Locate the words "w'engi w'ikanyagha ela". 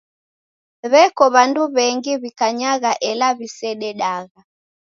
1.73-3.27